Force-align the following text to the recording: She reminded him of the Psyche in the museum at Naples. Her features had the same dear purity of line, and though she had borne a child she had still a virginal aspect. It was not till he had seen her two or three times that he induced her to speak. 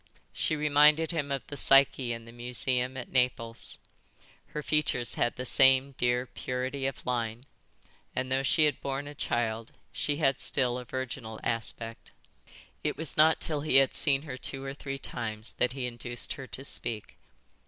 She 0.33 0.55
reminded 0.55 1.11
him 1.11 1.29
of 1.31 1.45
the 1.45 1.55
Psyche 1.55 2.11
in 2.11 2.25
the 2.25 2.31
museum 2.31 2.97
at 2.97 3.11
Naples. 3.11 3.77
Her 4.47 4.63
features 4.63 5.13
had 5.13 5.35
the 5.35 5.45
same 5.45 5.91
dear 5.95 6.25
purity 6.25 6.87
of 6.87 7.05
line, 7.05 7.45
and 8.15 8.31
though 8.31 8.41
she 8.41 8.65
had 8.65 8.81
borne 8.81 9.07
a 9.07 9.13
child 9.13 9.73
she 9.91 10.17
had 10.17 10.39
still 10.39 10.79
a 10.79 10.85
virginal 10.85 11.39
aspect. 11.43 12.09
It 12.83 12.97
was 12.97 13.15
not 13.15 13.39
till 13.39 13.61
he 13.61 13.75
had 13.75 13.93
seen 13.93 14.23
her 14.23 14.37
two 14.39 14.63
or 14.63 14.73
three 14.73 14.97
times 14.97 15.53
that 15.59 15.73
he 15.73 15.85
induced 15.85 16.33
her 16.33 16.47
to 16.47 16.65
speak. 16.65 17.15